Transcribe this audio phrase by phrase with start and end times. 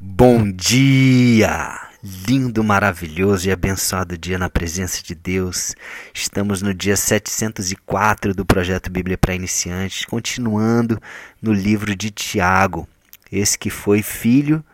[0.00, 1.80] Bom dia!
[2.02, 5.74] Lindo, maravilhoso e abençoado dia na presença de Deus.
[6.12, 11.00] Estamos no dia 704 do projeto Bíblia para Iniciantes, continuando
[11.40, 12.88] no livro de Tiago,
[13.30, 14.64] esse que foi filho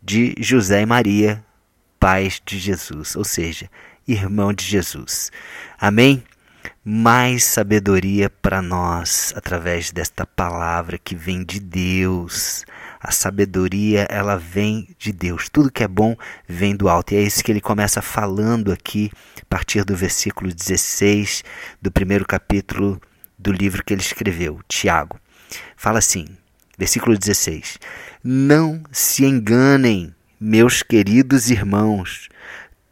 [0.00, 1.44] de José e Maria,
[1.98, 3.68] pais de Jesus, ou seja,
[4.06, 5.32] irmão de Jesus.
[5.76, 6.22] Amém?
[6.84, 12.64] Mais sabedoria para nós através desta palavra que vem de Deus
[13.02, 15.48] a sabedoria, ela vem de Deus.
[15.48, 16.16] Tudo que é bom
[16.46, 17.12] vem do alto.
[17.12, 21.42] E é isso que ele começa falando aqui, a partir do versículo 16
[21.80, 23.00] do primeiro capítulo
[23.36, 25.18] do livro que ele escreveu, Tiago.
[25.76, 26.26] Fala assim,
[26.78, 27.78] versículo 16:
[28.22, 32.28] Não se enganem, meus queridos irmãos,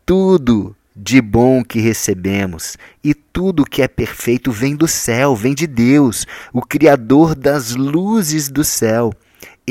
[0.05, 5.69] tudo de bom que recebemos e tudo que é perfeito vem do céu, vem de
[5.69, 9.12] Deus, o Criador das luzes do céu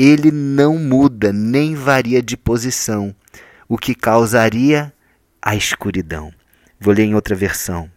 [0.02, 3.14] ele não muda nem varia de posição,
[3.68, 4.90] o que causaria
[5.42, 6.32] a escuridão.
[6.80, 7.90] Vou ler em outra versão.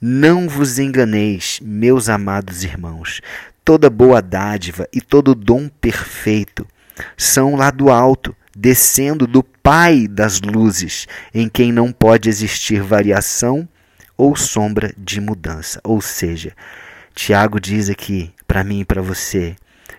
[0.00, 3.20] Não vos enganeis, meus amados irmãos,
[3.64, 6.64] toda boa dádiva e todo dom perfeito
[7.16, 13.68] são lá do alto, descendo do Pai das luzes, em quem não pode existir variação
[14.16, 15.80] ou sombra de mudança.
[15.82, 16.52] Ou seja,
[17.12, 19.56] Tiago diz aqui para mim e para você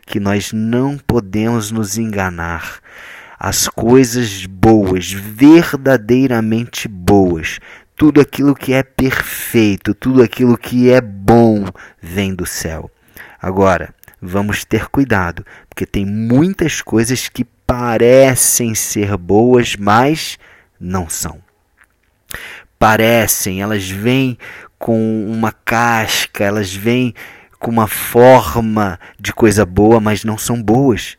[0.09, 2.79] que nós não podemos nos enganar.
[3.39, 7.59] As coisas boas, verdadeiramente boas,
[7.95, 11.63] tudo aquilo que é perfeito, tudo aquilo que é bom,
[12.02, 12.89] vem do céu.
[13.39, 20.39] Agora, vamos ter cuidado, porque tem muitas coisas que parecem ser boas, mas
[20.80, 21.39] não são.
[22.80, 24.39] Parecem, elas vêm
[24.80, 27.13] com uma casca, elas vêm
[27.59, 31.17] com uma forma de coisa boa, mas não são boas.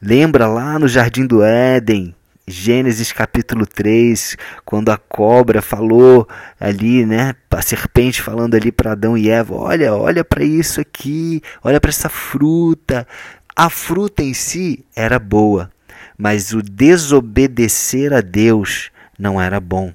[0.00, 2.14] Lembra lá no Jardim do Éden,
[2.46, 6.28] Gênesis capítulo 3, quando a cobra falou
[6.60, 11.40] ali, né, a serpente falando ali para Adão e Eva, olha, olha para isso aqui,
[11.62, 13.06] olha para essa fruta.
[13.54, 15.70] A fruta em si era boa,
[16.18, 19.92] mas o desobedecer a Deus não era bom.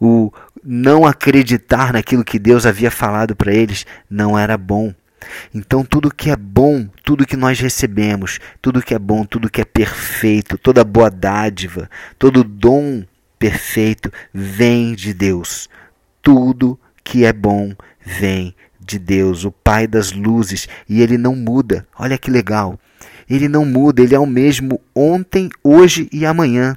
[0.00, 0.32] O
[0.64, 4.94] não acreditar naquilo que Deus havia falado para eles não era bom.
[5.54, 9.60] Então, tudo que é bom, tudo que nós recebemos, tudo que é bom, tudo que
[9.60, 13.04] é perfeito, toda boa dádiva, todo dom
[13.38, 15.68] perfeito vem de Deus.
[16.22, 21.86] Tudo que é bom vem de Deus, o Pai das luzes, e ele não muda.
[21.98, 22.78] Olha que legal.
[23.28, 26.76] Ele não muda, ele é o mesmo ontem, hoje e amanhã.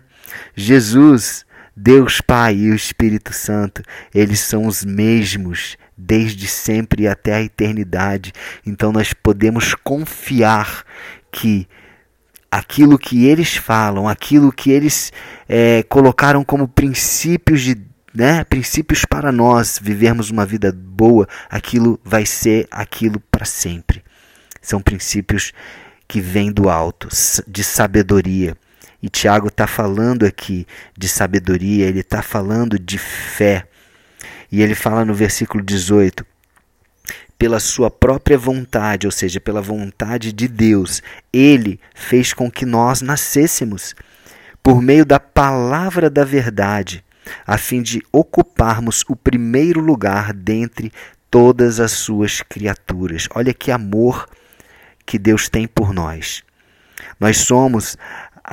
[0.55, 1.45] Jesus
[1.75, 3.81] Deus Pai e o Espírito Santo,
[4.13, 8.33] eles são os mesmos desde sempre e até a eternidade.
[8.65, 10.83] Então nós podemos confiar
[11.31, 11.67] que
[12.51, 15.13] aquilo que eles falam, aquilo que eles
[15.47, 17.77] é, colocaram como princípios de
[18.13, 24.03] né, princípios para nós vivermos uma vida boa, aquilo vai ser aquilo para sempre.
[24.61, 25.53] São princípios
[26.07, 27.07] que vêm do alto,
[27.47, 28.57] de sabedoria.
[29.01, 30.67] E Tiago está falando aqui
[30.97, 33.67] de sabedoria, ele está falando de fé.
[34.51, 36.25] E ele fala no versículo 18:
[37.41, 41.01] pela sua própria vontade, ou seja, pela vontade de Deus,
[41.33, 43.95] ele fez com que nós nascêssemos
[44.61, 47.03] por meio da palavra da verdade,
[47.47, 50.91] a fim de ocuparmos o primeiro lugar dentre
[51.31, 53.27] todas as suas criaturas.
[53.33, 54.29] Olha que amor
[55.03, 56.43] que Deus tem por nós.
[57.19, 57.97] Nós somos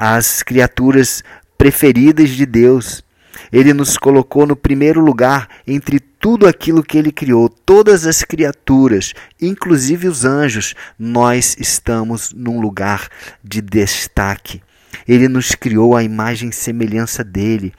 [0.01, 1.25] as criaturas
[1.59, 3.03] preferidas de Deus.
[3.51, 9.13] Ele nos colocou no primeiro lugar entre tudo aquilo que ele criou, todas as criaturas,
[9.41, 13.09] inclusive os anjos, nós estamos num lugar
[13.43, 14.63] de destaque.
[15.07, 17.73] Ele nos criou a imagem e semelhança dele.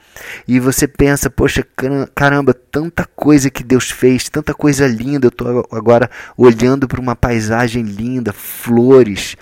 [0.46, 1.66] E você pensa, poxa,
[2.14, 5.26] caramba, tanta coisa que Deus fez, tanta coisa linda.
[5.26, 9.36] Eu estou agora olhando para uma paisagem linda, flores,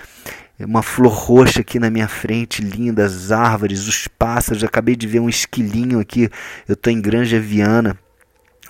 [0.64, 4.64] uma flor roxa aqui na minha frente, linda, as árvores, os pássaros.
[4.64, 6.28] acabei de ver um esquilinho aqui.
[6.66, 7.96] Eu estou em Granja Viana,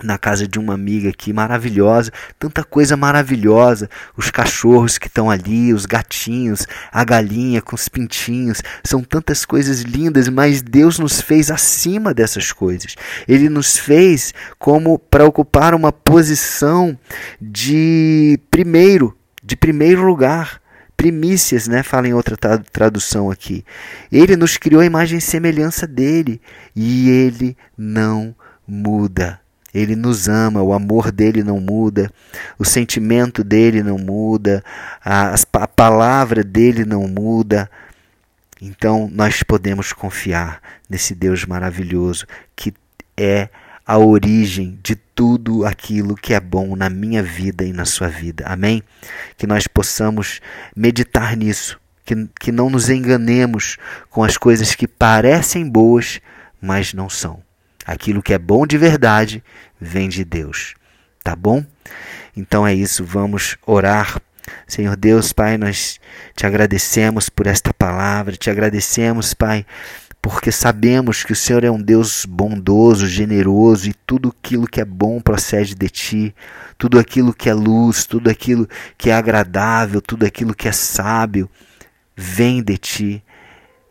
[0.03, 5.73] na casa de uma amiga aqui, maravilhosa, tanta coisa maravilhosa, os cachorros que estão ali,
[5.73, 11.51] os gatinhos, a galinha com os pintinhos, são tantas coisas lindas, mas Deus nos fez
[11.51, 12.95] acima dessas coisas.
[13.27, 16.97] Ele nos fez como para ocupar uma posição
[17.41, 20.61] de primeiro, de primeiro lugar
[20.99, 21.81] primícias, né?
[21.81, 23.63] Fala em outra tradução aqui.
[24.11, 26.41] Ele nos criou a imagem e semelhança dele
[26.75, 28.35] e ele não
[28.67, 29.39] muda.
[29.73, 32.11] Ele nos ama, o amor dele não muda,
[32.57, 34.61] o sentimento dele não muda,
[35.01, 37.71] a, a palavra dele não muda.
[38.61, 42.25] Então nós podemos confiar nesse Deus maravilhoso
[42.57, 42.73] que
[43.15, 43.47] é
[43.87, 48.45] a origem de tudo aquilo que é bom na minha vida e na sua vida.
[48.47, 48.81] Amém?
[49.35, 50.39] Que nós possamos
[50.73, 53.75] meditar nisso, que, que não nos enganemos
[54.09, 56.21] com as coisas que parecem boas,
[56.61, 57.43] mas não são.
[57.85, 59.43] Aquilo que é bom de verdade
[59.77, 60.75] vem de Deus.
[61.21, 61.65] Tá bom?
[62.33, 64.21] Então é isso, vamos orar
[64.65, 65.99] Senhor Deus, Pai, nós
[66.33, 69.65] te agradecemos por esta palavra, te agradecemos, Pai,
[70.21, 74.85] porque sabemos que o Senhor é um Deus bondoso, generoso e tudo aquilo que é
[74.85, 76.35] bom procede de ti,
[76.77, 78.67] tudo aquilo que é luz, tudo aquilo
[78.97, 81.49] que é agradável, tudo aquilo que é sábio
[82.15, 83.23] vem de ti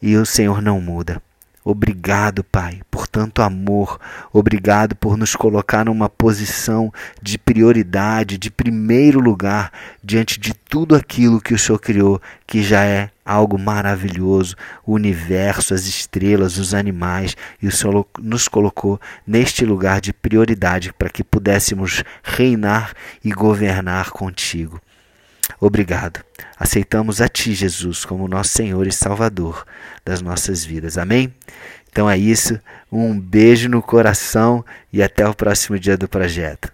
[0.02, 1.22] e o Senhor não muda.
[1.70, 4.00] Obrigado, Pai, por tanto amor.
[4.32, 9.70] Obrigado por nos colocar numa posição de prioridade, de primeiro lugar,
[10.02, 15.74] diante de tudo aquilo que o Senhor criou, que já é algo maravilhoso o universo,
[15.74, 21.22] as estrelas, os animais e o Senhor nos colocou neste lugar de prioridade para que
[21.22, 24.80] pudéssemos reinar e governar contigo.
[25.60, 26.20] Obrigado.
[26.58, 29.64] Aceitamos a Ti, Jesus, como nosso Senhor e Salvador
[30.04, 30.98] das nossas vidas.
[30.98, 31.34] Amém?
[31.90, 32.60] Então é isso.
[32.90, 36.72] Um beijo no coração e até o próximo dia do projeto.